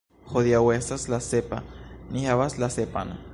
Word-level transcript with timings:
Hodiaŭ 0.29 0.61
estas 0.75 1.05
la 1.15 1.19
sepa, 1.27 1.61
ni 2.17 2.25
havas 2.31 2.59
la 2.65 2.71
sepan. 2.79 3.15